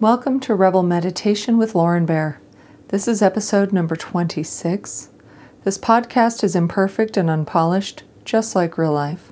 [0.00, 2.40] Welcome to Rebel Meditation with Lauren Bear.
[2.88, 5.10] This is episode number 26.
[5.62, 9.30] This podcast is imperfect and unpolished, just like real life.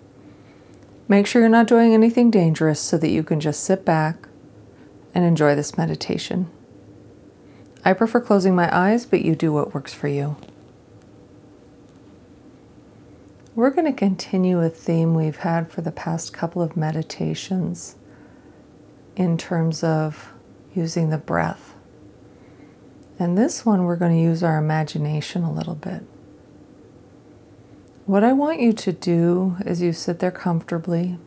[1.09, 4.29] Make sure you're not doing anything dangerous so that you can just sit back
[5.15, 6.51] and enjoy this meditation.
[7.83, 10.37] I prefer closing my eyes, but you do what works for you.
[13.55, 17.97] We're going to continue a theme we've had for the past couple of meditations
[19.17, 20.35] in terms of
[20.79, 21.75] using the breath.
[23.19, 26.05] And this one, we're going to use our imagination a little bit.
[28.07, 31.19] What I want you to do as you sit there comfortably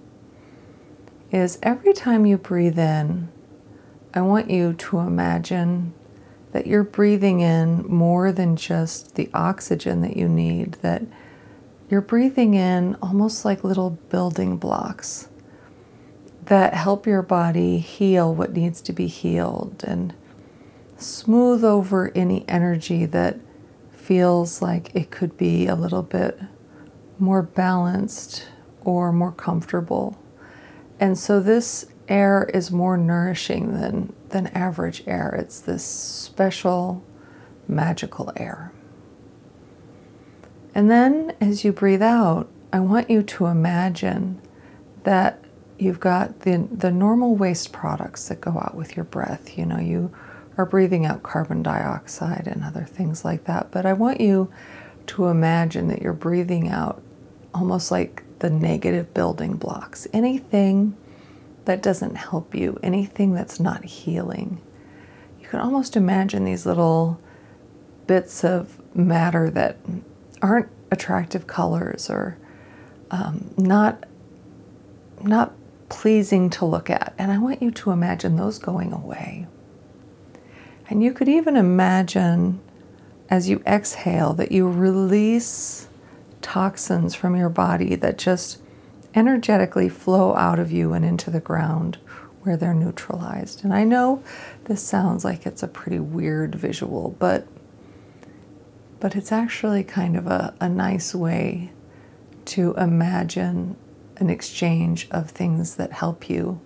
[1.32, 3.30] is every time you breathe in,
[4.14, 5.94] I want you to imagine
[6.54, 11.04] that you're breathing in more than just the oxygen that you need, that
[11.90, 15.30] you're breathing in almost like little building blocks
[16.46, 20.14] that help your body heal what needs to be healed and
[20.98, 23.40] smooth over any energy that
[23.92, 26.40] feels like it could be a little bit
[27.20, 28.48] more balanced
[28.84, 30.18] or more comfortable.
[31.00, 35.36] And so this air is more nourishing than, than average air.
[35.38, 37.04] It's this special,
[37.68, 38.72] magical air.
[40.74, 44.42] And then as you breathe out, I want you to imagine
[45.04, 45.44] that
[45.82, 49.58] you've got the, the normal waste products that go out with your breath.
[49.58, 50.14] You know, you
[50.58, 53.72] are breathing out carbon dioxide and other things like that.
[53.72, 54.52] But I want you
[55.08, 57.02] to imagine that you're breathing out
[57.54, 60.08] almost like the negative building blocks.
[60.14, 60.96] Anything
[61.66, 64.62] that doesn't help you, anything that's not healing.
[65.40, 67.20] You can almost imagine these little
[68.06, 69.78] bits of matter that
[70.44, 72.38] aren't attractive colors or
[73.10, 74.06] um, not
[75.24, 75.54] not
[75.92, 77.14] pleasing to look at.
[77.18, 79.46] And I want you to imagine those going away.
[80.90, 82.62] And you could even imagine
[83.30, 85.90] as you exhale that you release
[86.42, 88.60] toxins from your body that just
[89.14, 91.98] energetically flow out of you and into the ground
[92.42, 93.64] where they're neutralized.
[93.64, 94.24] And I know
[94.66, 97.46] this sounds like it's a pretty weird visual, but
[99.02, 101.72] but it's actually kind of a, a nice way
[102.46, 103.76] to imagine
[104.22, 106.62] an exchange of things that help you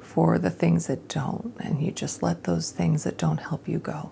[0.00, 3.78] for the things that don't, and you just let those things that don't help you
[3.78, 4.10] go.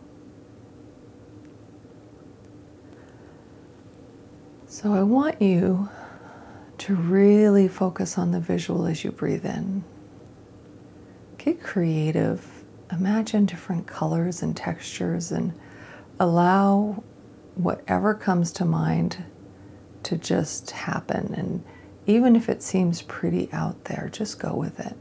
[4.66, 5.90] So I want you
[6.78, 9.84] to really focus on the visual as you breathe in.
[11.38, 12.64] Get creative.
[12.90, 15.52] Imagine different colors and textures and
[16.18, 17.02] allow
[17.54, 19.22] whatever comes to mind
[20.04, 21.34] to just happen.
[21.36, 21.64] And
[22.12, 24.96] even if it seems pretty out there, just go with it.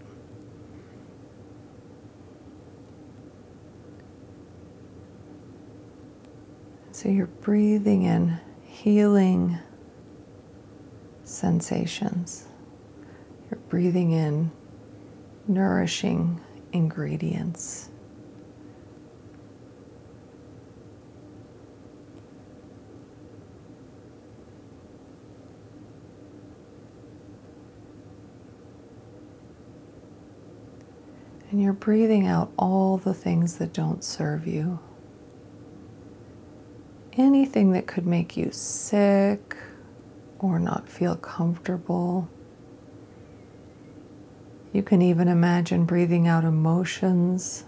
[6.91, 9.57] So you're breathing in healing
[11.23, 12.47] sensations.
[13.49, 14.51] You're breathing in
[15.47, 16.39] nourishing
[16.72, 17.91] ingredients.
[31.51, 34.79] And you're breathing out all the things that don't serve you.
[37.13, 39.57] Anything that could make you sick
[40.40, 42.29] or not feel comfortable.
[44.72, 47.66] You can even imagine breathing out emotions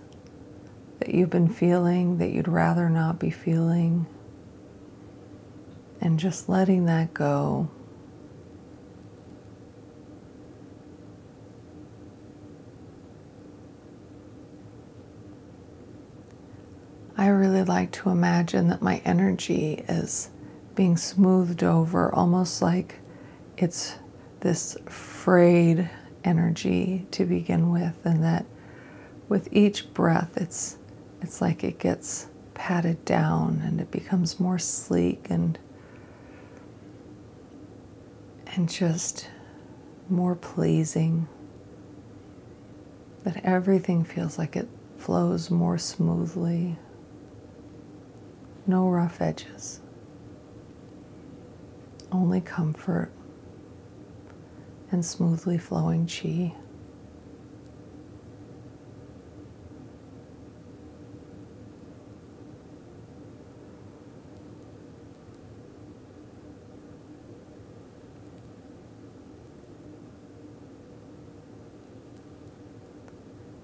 [0.99, 4.07] that you've been feeling that you'd rather not be feeling,
[5.99, 7.69] and just letting that go.
[17.23, 20.29] I really like to imagine that my energy is
[20.75, 23.00] being smoothed over, almost like
[23.57, 23.95] it's
[24.41, 25.89] this frayed
[26.25, 28.45] energy to begin with, and that
[29.29, 30.75] with each breath, it's
[31.22, 35.58] it's like it gets patted down and it becomes more sleek and
[38.47, 39.29] and just
[40.09, 41.29] more pleasing.
[43.23, 44.67] That everything feels like it
[44.97, 46.78] flows more smoothly
[48.65, 49.81] no rough edges,
[52.11, 53.11] only comfort
[54.91, 56.53] and smoothly flowing chi.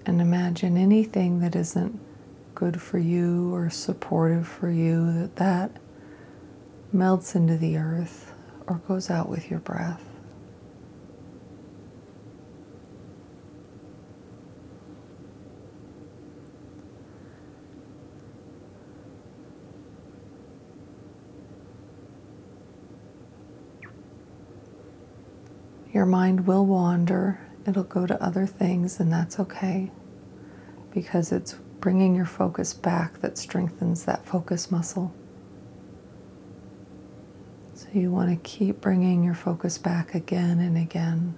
[0.06, 2.00] And imagine anything that isn't
[2.60, 5.80] good for you or supportive for you, that that
[6.92, 8.34] melts into the earth
[8.66, 10.04] or goes out with your breath.
[25.94, 29.90] Your mind will wander, it'll go to other things, and that's okay
[30.92, 35.14] because it's bringing your focus back that strengthens that focus muscle.
[37.74, 41.34] So you want to keep bringing your focus back again and again.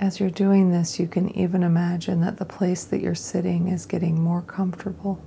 [0.00, 3.84] As you're doing this, you can even imagine that the place that you're sitting is
[3.84, 5.20] getting more comfortable.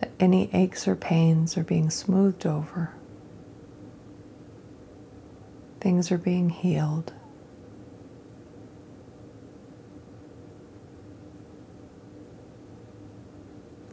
[0.00, 2.92] That any aches or pains are being smoothed over.
[5.80, 7.14] Things are being healed.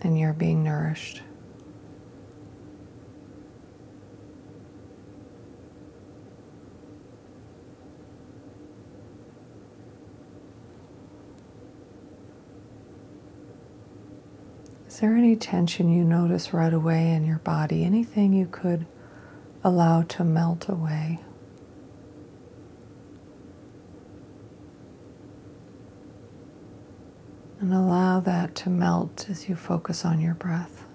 [0.02, 1.22] And you're being nourished.
[14.88, 17.84] Is there any tension you notice right away in your body?
[17.84, 18.88] Anything you could
[19.64, 21.20] allow to melt away?
[27.68, 30.87] And allow that to melt as you focus on your breath.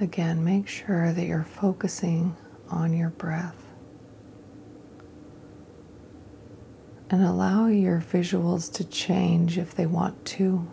[0.00, 2.36] Again, make sure that you're focusing
[2.70, 3.56] on your breath.
[7.10, 10.68] And allow your visuals to change if they want to.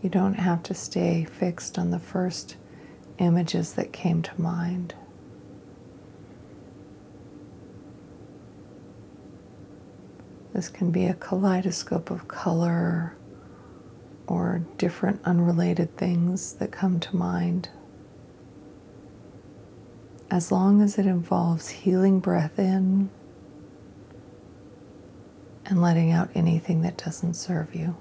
[0.00, 2.56] You don't have to stay fixed on the first
[3.18, 4.94] images that came to mind.
[10.52, 13.16] This can be a kaleidoscope of color
[14.76, 17.68] different unrelated things that come to mind.
[20.30, 23.10] As long as it involves healing breath in
[25.66, 27.96] and letting out anything that doesn't serve you.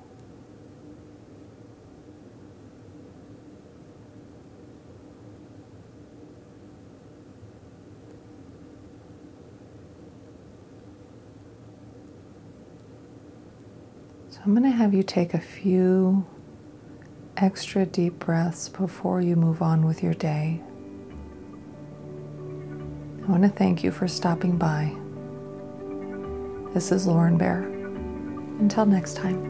[14.30, 16.26] So I'm going to have you take a few
[17.41, 20.62] extra deep breaths before you move on with your day.
[23.24, 24.93] I want to thank you for stopping by.
[26.74, 27.62] This is Lauren Bear.
[28.60, 29.49] Until next time.